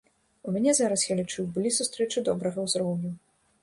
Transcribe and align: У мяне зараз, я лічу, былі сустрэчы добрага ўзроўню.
У 0.47 0.53
мяне 0.55 0.73
зараз, 0.79 1.05
я 1.11 1.19
лічу, 1.21 1.47
былі 1.59 1.75
сустрэчы 1.79 2.27
добрага 2.33 2.59
ўзроўню. 2.71 3.19